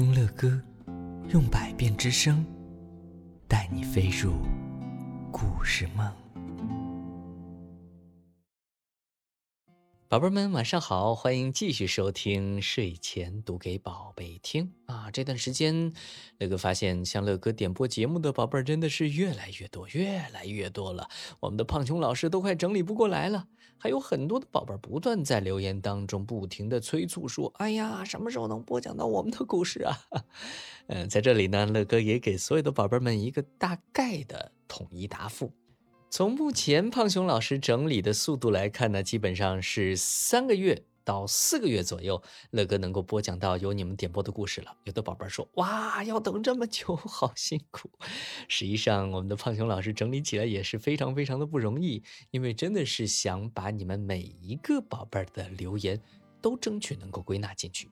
[0.00, 0.58] 听乐歌，
[1.28, 2.42] 用百变之声，
[3.46, 4.32] 带你飞入
[5.30, 6.10] 故事梦。
[10.10, 15.08] 宝贝们，晚上好，欢迎继续收听睡前读给宝贝听啊！
[15.12, 15.92] 这段时间，
[16.38, 21.08] 乐哥发现向乐哥点播节目的宝贝真的是越来越多，越来越多了。
[21.38, 23.46] 我们的胖熊老师都快整理不过来了，
[23.78, 29.96] 还有很多的宝贝不断在留言当中不停的催促说：“哎呀，什么时候能播讲到我们的故事啊？”
[30.88, 35.52] 嗯，在这里呢，乐哥也给所有的宝贝们一个大概的统一答复。
[36.12, 44.76] 从目前胖熊老师整理的速度来看呢，基本上是三个月到四个月左右，乐哥能够播讲到有你们点播的故事了。
[44.82, 47.88] 有的宝贝说：“哇，要等这么久，好辛苦。”
[48.48, 52.02] 实际上，我们的胖熊老师整理起来也是非常非常的不容易，
[52.32, 56.00] 因为真的是想把你们每一个宝贝的留言
[56.42, 57.88] 都争取能够归纳进去。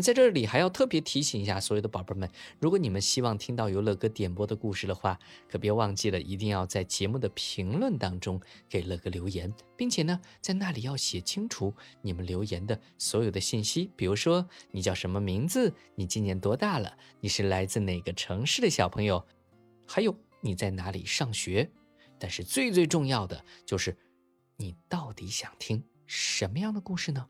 [0.00, 2.28] 在这里还要特别提醒一下所有的宝贝们，
[2.58, 19.24] 如果你们希望听到由乐哥点播的故事的话，可别忘记了，一定要在节目的评论当中给乐哥留言，并且呢，在那里要写清楚你们留言的所有的信息，比如说你叫什么名字，你今年多大了，你是来自哪个城市的小朋友，
[19.86, 21.70] 还有你在哪里上学。
[22.18, 23.96] 但是最最重要的就是，
[24.56, 27.26] 你到底想听什么样的故事呢？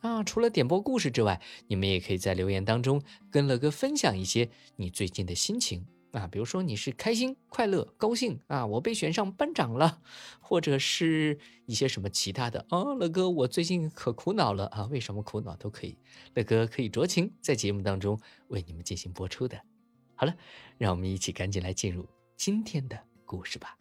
[0.00, 10.00] 啊，除了点播故事之外，你们也可以在留言当中跟乐哥分享一些你最近的心情啊，比如说你是开心、快乐、高兴啊，我被选上班长了，
[10.40, 15.98] 或者是一些什么其他的啊，乐哥我最近可苦恼了啊，为什么苦恼都可以，
[16.34, 18.18] 乐哥可以酌情在节目当中
[18.48, 19.60] 为你们进行播出的。
[20.14, 20.34] 好了，
[20.78, 23.76] 让我们一起赶紧来进入今天的故事吧。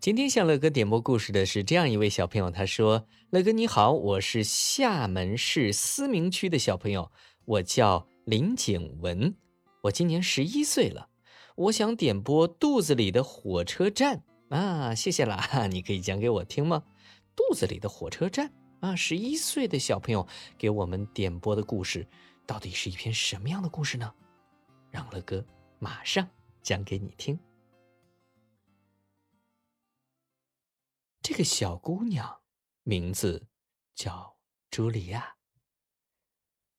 [0.00, 7.12] 今天向乐哥点播故事的是这样一位小朋友，他说：“乐哥你好，我是厦门市思明区的小朋友，
[7.44, 9.36] 我叫林景文，
[9.82, 11.10] 我今年十一岁了，
[11.54, 16.82] 我想点播肚子里的火车站啊，谢谢啦， 你可以讲给我听吗？
[17.36, 18.50] 肚子里的火车站
[18.80, 22.08] 啊，十一岁的小朋友给我们点播的故事，
[22.46, 24.10] 到底是一篇什么样的故事呢？
[24.90, 25.44] 让乐哥
[25.78, 26.26] 马上
[26.62, 27.38] 讲给你听。”
[31.22, 32.40] 这个小姑娘
[32.82, 33.46] 名字
[33.94, 34.38] 叫
[34.70, 35.36] 茱莉亚。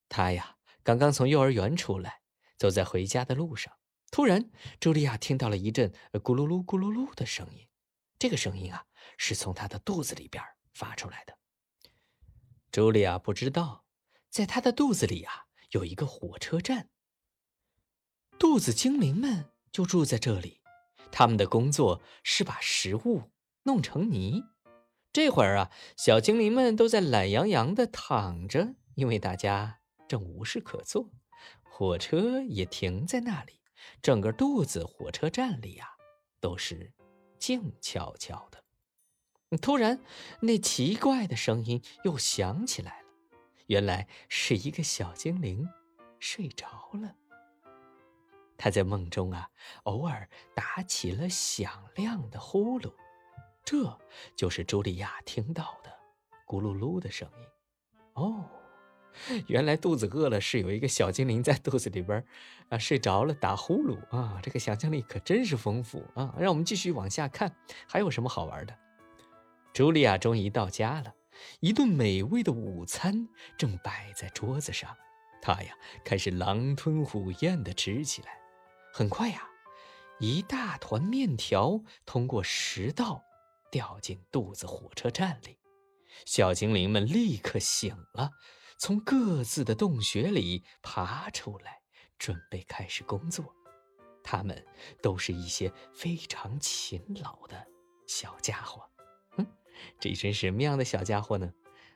[0.10, 2.22] 她呀，刚刚从幼儿园出来，
[2.58, 3.78] 走在回家的路上，
[4.10, 7.68] 突然，茱莉亚听到了一阵咕噜噜、咕噜噜的声音。
[8.18, 8.88] 这个声音啊，
[9.18, 10.44] 是从她的肚子里边
[10.74, 11.38] 发出来的。
[12.72, 13.86] 茱莉亚不知道，
[14.30, 16.90] 在她的肚子里啊，有一个火车站。
[18.40, 20.62] 肚子精灵们就住在这里，
[21.12, 23.32] 他们的工作是把食物。
[23.64, 24.44] 弄成泥，
[25.14, 31.10] 这会儿啊，小精灵们都在懒洋洋地躺着，因为大家正无事可做。
[31.64, 33.60] 火车也停在那里，
[34.02, 35.88] 整个肚子火车站里啊，
[36.40, 36.92] 都是
[37.40, 39.58] 静悄悄的。
[39.58, 40.00] 突然，
[40.42, 43.08] 那奇怪的声音又响起来了，
[43.68, 45.68] 原来是一个小精灵
[46.20, 47.16] 睡着了。
[48.58, 49.50] 他在梦中啊，
[49.84, 52.94] 偶尔打起了响亮的呼噜。
[53.64, 53.98] 这
[54.36, 55.92] 就是茱莉亚听到的
[56.46, 57.46] “咕噜噜”的声音。
[58.14, 58.46] 哦，
[59.48, 62.26] 原来肚子饿了是有一个小精灵在肚子里边
[62.70, 64.40] 啊睡着了打呼噜啊！
[64.44, 66.36] 这个想象力可真是丰富啊！
[66.38, 67.56] 让我们继续往下看，
[67.88, 68.78] 还有什么好玩的？
[69.74, 71.14] 茱莉亚终于到家了，
[71.62, 74.96] 一顿美味的午餐正摆在桌子上，
[75.42, 75.74] 她呀
[76.04, 78.38] 开始狼吞虎咽地吃起来。
[78.94, 79.48] 很快呀，
[80.20, 83.24] 一大团面条通过食道。
[83.72, 85.58] 掉进肚子火车站里，
[86.26, 88.32] 小精灵们立刻醒了，
[88.78, 91.82] 从各自的洞穴里爬出来，
[92.20, 93.56] 准备开始工作。
[94.24, 94.64] 他们
[95.02, 97.66] 都是一些非常勤劳的
[98.06, 98.88] 小家伙。
[99.32, 99.48] 哼，
[100.00, 101.52] 这群什么样的小家伙呢？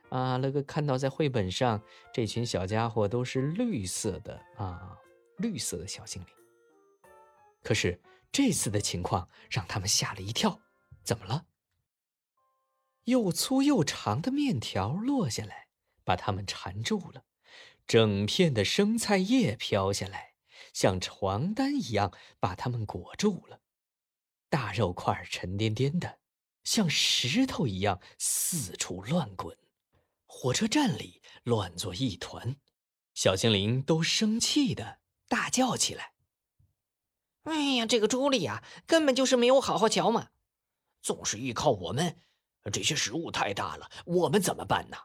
[0.08, 1.80] 啊，乐哥看到在绘本上，
[2.12, 4.96] 这群小家伙都是绿色的啊，
[5.36, 6.28] 绿色的小精灵。
[7.62, 8.00] 可是
[8.32, 10.58] 这次的情况让他们吓了一跳，
[11.04, 11.44] 怎么了？
[13.06, 15.68] 又粗又长的面条落下来，
[16.04, 17.22] 把它们缠住了；
[17.86, 20.34] 整片的生菜叶飘下来，
[20.72, 23.60] 像床单一样把它们裹住了；
[24.48, 26.18] 大肉块沉甸甸的，
[26.64, 29.56] 像石头一样四处乱滚。
[30.26, 32.56] 火车站里乱作一团，
[33.14, 34.98] 小精灵都生气的
[35.28, 36.12] 大叫起来
[37.44, 40.30] ：“哎呀，这个朱莉呀，根本就是没有好好瞧嘛，
[41.00, 42.20] 总是依靠我们。”
[42.70, 44.96] 这些食物太大了，我们怎么办呢？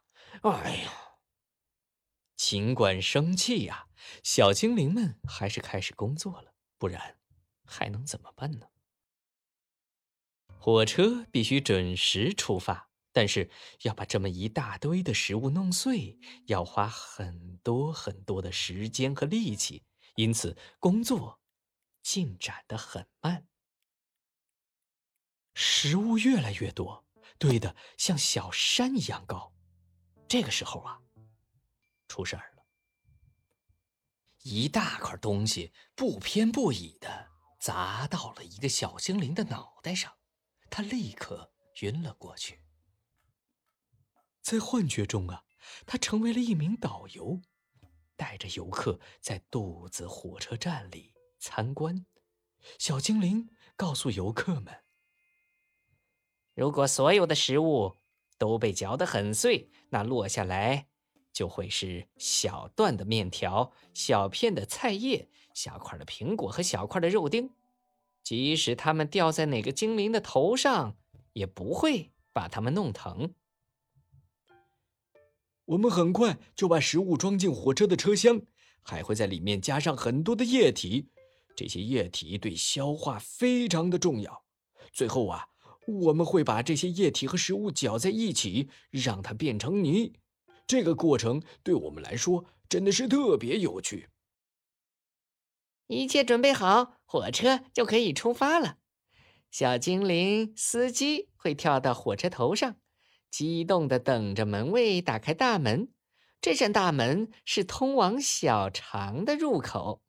[0.44, 0.92] 哎呀！
[2.36, 3.88] 尽管生气呀，
[4.24, 7.20] 小精灵们还是开始工作了，不然
[7.66, 8.68] 还能怎么办呢？
[10.58, 13.50] 火车必须准时出发，但是
[13.84, 19.84] 要把这么一大堆的食物弄碎，要花很多很多的时间和力气，
[20.16, 21.40] 因此工作
[22.02, 23.48] 进展得很慢。
[25.54, 27.06] 食物越来越多，
[27.42, 29.52] 堆得像小山一样高。
[30.28, 31.02] 这个时候啊，
[32.08, 32.64] 出事儿了，
[34.44, 40.14] 一大块东西不偏不倚的砸到了一个小精灵的脑袋上。
[40.70, 41.52] 他立刻
[41.82, 42.62] 晕了过去。
[44.44, 45.44] 在幻觉中啊，
[45.88, 47.42] 他成为了一名导游，
[48.16, 52.06] 带着游客在肚子火车站里参观。
[52.78, 54.86] 小精灵告诉游客们
[56.62, 57.96] ：“如果所有的食物
[58.38, 60.86] 都被嚼得很碎，那落下来
[61.34, 67.50] 就会是小段的面条、小片的菜叶、小块的苹果和小块的肉丁。”
[68.22, 70.96] 即使它们掉在哪个精灵的头上，
[71.34, 73.34] 也不会把它们弄疼。
[75.66, 78.40] 我们很快就把食物装进火车的车厢，
[78.84, 81.10] 还会在里面加上很多的液体。
[81.56, 84.44] 这些液体对消化非常的重要。
[84.94, 85.48] 最后啊，
[85.88, 90.14] 我们会把这些液体和食物搅在一起，让它变成泥。
[90.68, 94.10] 这个过程对我们来说真的是特别有趣。
[95.88, 98.78] 一切准备好，火车就可以出发了。
[99.50, 102.78] 小精灵司机会跳到火车头上，
[103.30, 105.92] 激动地等着门卫打开大门。
[106.40, 110.02] 这扇大门是通往小肠的入口。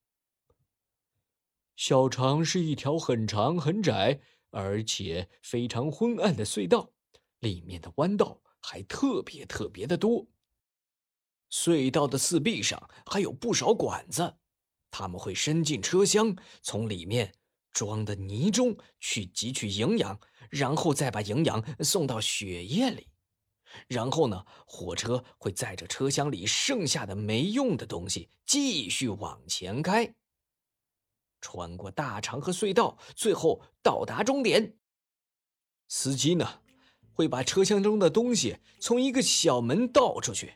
[1.75, 4.21] 小肠是一条很长、很窄，
[4.53, 6.93] 而且非常昏暗的隧道，
[7.41, 10.29] 里面的弯道还特别特别的多。
[11.51, 14.37] 隧道的四壁上还有不少管子。
[14.91, 17.35] 他们会伸进车厢，从里面
[17.73, 20.21] 装的泥中去汲取营养，
[20.51, 23.09] 然后再把营养送到血液里。
[23.89, 30.15] 然后呢，火车会载着车厢里剩下的没用的东西继续往前开，
[31.43, 34.77] 穿过大肠和隧道，最后到达终点。
[35.89, 36.49] 司机呢，
[37.13, 40.55] 会把车厢中的东西从一个小门倒出去，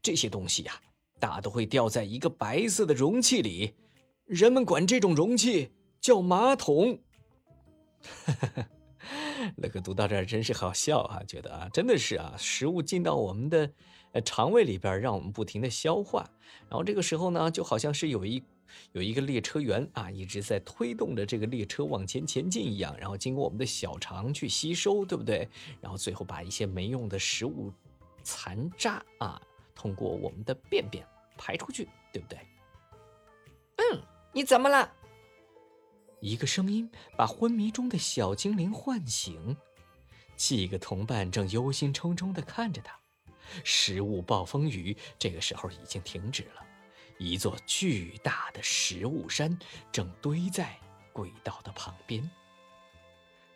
[0.00, 0.80] 这些东西呀。
[1.18, 3.74] 大都会掉在一个白色的容器里，
[4.24, 6.98] 人们管这种容器叫马桶。
[9.56, 13.70] 乐哥读到这儿真是好笑啊，觉得啊，真的是啊，食物进到我们的
[14.24, 16.26] 肠胃里边，让我们不停的消化，
[16.70, 18.42] 然后这个时候呢，就好像是有一
[18.92, 25.48] 有一个列车员啊，一直在推动着这个列车往前前进一样，然后经过我们的小肠去吸收，对不对？
[25.80, 27.72] 然后最后把一些没用的食物
[28.22, 29.40] 残渣啊。
[29.74, 31.06] 通过我们的便便
[31.38, 32.38] 排出去，对不对？
[33.76, 34.02] 嗯，
[34.32, 34.92] 你怎么了？
[36.20, 39.56] 一个声音把昏迷中的小精灵唤醒。
[40.36, 42.94] 几个同伴正忧心忡忡地看着他。
[43.64, 46.66] 食物暴风雨这个时候已经停止了。
[47.20, 49.56] 一座巨大的食物山
[49.92, 50.76] 正堆在
[51.12, 52.28] 轨道的旁边。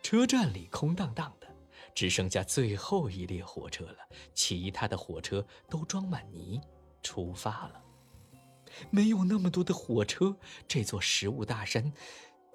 [0.01, 1.53] 车站里空荡荡的。
[1.93, 3.99] 只剩下最后一列火车了，
[4.33, 6.59] 其他的火车都装满泥，
[7.01, 7.81] 出发了。
[8.89, 10.35] 没有那么多的火车，
[10.67, 11.93] 这座食物大山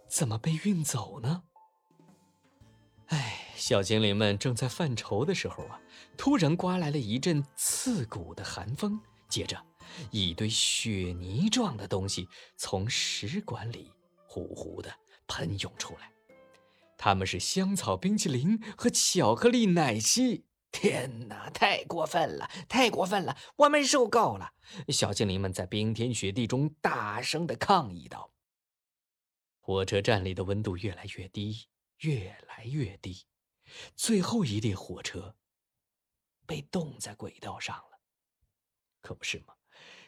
[0.08, 1.44] 怎么被运走呢？
[3.06, 5.80] 哎，小精灵们正在犯愁的时候啊，
[6.18, 9.58] 突然刮来了一阵刺骨的寒风，接着
[10.10, 13.92] 一堆雪泥状的东西从食管里
[14.26, 14.94] 呼呼的
[15.26, 16.12] 喷涌出来。
[16.96, 20.44] 它们是香草冰淇淋和巧克力奶昔。
[20.72, 23.36] 天哪，太过分了，太过分了！
[23.56, 24.52] 我们受够了！
[24.88, 28.32] 小精灵们在冰天雪地中大声的抗议道。
[29.58, 31.66] 火车站里的温度越来越低，
[32.00, 33.26] 越来越低。
[33.96, 35.34] 最后一列火车
[36.46, 38.00] 被冻在轨道上了。
[39.00, 39.54] 可不是吗？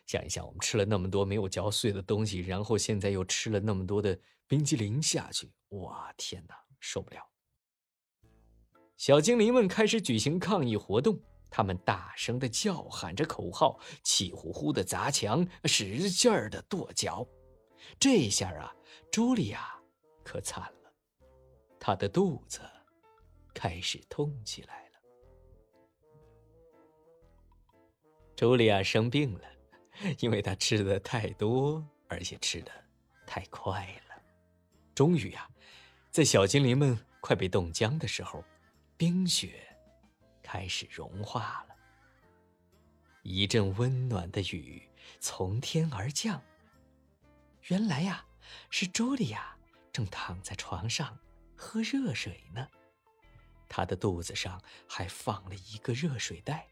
[0.07, 6.55] 想一想，我们吃了那么多没有嚼碎的东西，然后现在又吃了那么多的冰激凌下去，哇，天哪！
[6.81, 7.25] 受不了！
[8.97, 11.19] 小精灵们开始举行抗议活动，
[11.49, 17.27] 他们大声的叫喊着口号，气呼呼的砸墙，使劲儿的跺脚。
[17.99, 18.75] 这下啊，
[19.13, 19.81] 茱莉亚
[20.25, 20.93] 可惨了，
[21.79, 22.61] 她的肚子
[23.55, 24.99] 开始痛起来了。
[28.37, 29.45] 茱莉亚生病了，
[30.19, 32.71] 因为他吃的太多，而且吃的
[33.27, 34.23] 太快了。
[34.95, 35.49] 终于呀。
[36.11, 38.45] 在小精灵们快被冻僵的时候，
[38.99, 39.67] 冰雪
[40.43, 41.75] 开始融化了。
[43.23, 44.87] 一阵温暖的雨
[45.21, 46.43] 从天而降。
[47.69, 48.27] 原来呀，
[48.69, 49.57] 是茱莉亚
[49.91, 51.19] 正躺在床上
[51.57, 52.69] 喝热水呢，
[53.71, 56.69] 她的肚子上还放了一个热水袋。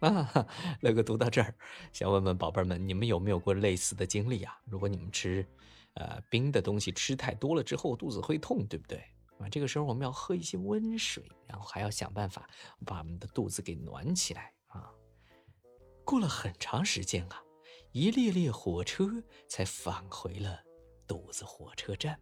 [0.00, 0.46] 啊，
[0.80, 1.54] 乐哥读到这儿，
[1.92, 4.58] 想问问宝贝们，你们有没有过类似的经历啊？
[4.64, 5.46] 如果你们吃，
[5.94, 8.98] 呃，冰的东西吃太多了之后，肚子会痛，对不对？
[9.38, 12.48] 啊，这个时候我们要喝一些温水，然后还要想办法
[12.84, 14.90] 把我们的肚子给暖起来啊。
[16.04, 17.42] 过了很长时间啊，
[17.92, 20.60] 一列列火车才返回了
[21.06, 22.18] 肚子火车站。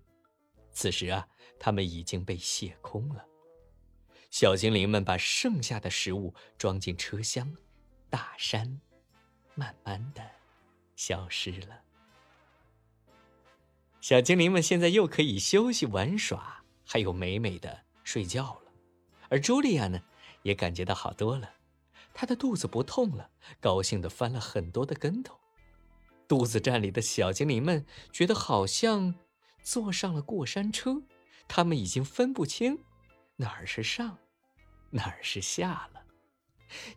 [0.72, 3.24] 此时啊，他们已经被卸空了。
[4.30, 7.56] 小精灵们把剩下的食物装进车厢，
[8.10, 8.80] 大山
[9.54, 10.22] 慢慢的
[10.96, 11.82] 消失了。
[14.00, 18.72] 小精灵们现在又可以休息玩耍，还有美美的睡觉了。
[19.28, 20.00] 而茱莉亚呢，
[20.42, 21.52] 也感觉到好多了，
[22.14, 25.38] 她的肚子不痛了，高兴的翻了很多的跟头。
[26.26, 29.14] 肚子站里的小精灵们觉得好像
[29.62, 31.02] 坐上了过山车，
[31.48, 32.78] 他们已经分不清
[33.36, 34.18] 哪儿是上，
[34.90, 36.02] 哪儿是下了。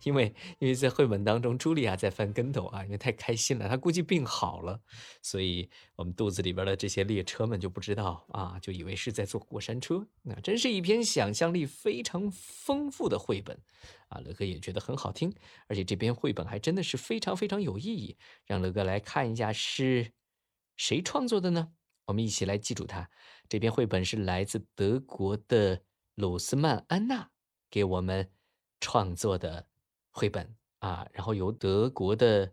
[0.04, 4.80] 因为，因为在绘本当中，茱莉亚在翻跟头啊，因为太开心了，她估计病好了，
[5.22, 10.08] 所以我们肚子里边的这些列车们就不知道啊，就以为是在坐过山车。
[10.24, 13.58] 那真是一篇想象力非常丰富的绘本
[14.10, 15.34] 啊，乐哥也觉得很好听，
[15.68, 18.18] 而且这篇绘本还真的是非常非常有意义。
[18.46, 20.12] 让乐哥来看一下是
[20.76, 21.74] 谁创作的呢？
[22.06, 23.10] 我们一起来记住它。
[23.48, 25.82] 这篇绘本是来自德国的
[26.16, 27.30] 鲁斯曼安娜
[27.70, 28.32] 给我们。
[28.82, 29.66] 创作的
[30.10, 32.52] 绘本啊，然后由德国的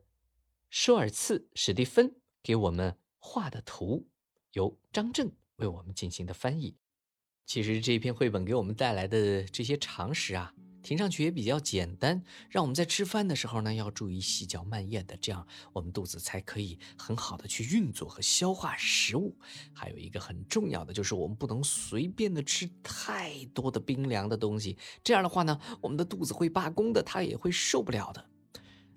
[0.70, 4.06] 舒尔茨史蒂芬给我们画的图，
[4.52, 6.76] 由张震为我们进行的翻译。
[7.44, 10.54] 其实这篇绘本给我们带来的这些常识啊。
[10.88, 19.36] 听上去也比较简单，让我们在吃饭的时候呢，要注意细嚼慢咽的，这样我们肚子才可以很好的去运作和消化食物。
[19.74, 28.24] 还有一个很重要的就是，我们不能随便的吃太多的冰凉的东西，这样的话呢，我们的肚子会罢工的，它也会受不了的。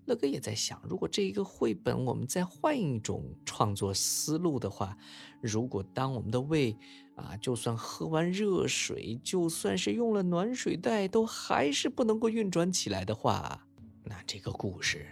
[0.05, 4.97] 乐哥也在想，如果这一个绘本我们再换一种创作思路的话，
[5.41, 6.75] 如果当我们的胃
[7.15, 13.67] 啊，就算喝完热水，就算是用了暖水袋，都还是不能够运转起来的话，
[14.03, 15.05] 那这个故事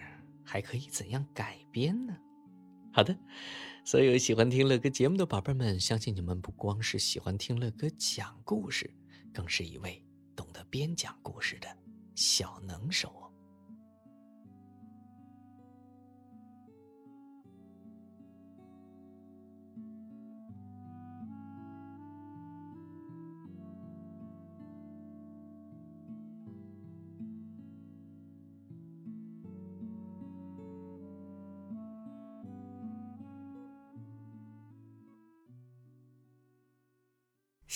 [0.43, 2.17] 还可以怎样改编呢？
[2.91, 3.15] 好的，
[3.85, 8.89] 所有喜欢听乐哥节目的宝贝们，相信你们不光是喜欢听乐哥讲故事，
[9.31, 10.03] 更是一位
[10.35, 11.67] 懂得编讲故事的
[12.15, 13.28] 小能手哦。